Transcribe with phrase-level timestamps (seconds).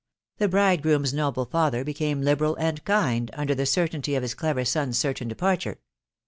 [0.39, 4.97] The .bridegroom's noble father became liberal and kind*, under the certainty of M» clever sor/s
[4.97, 5.77] certain de parture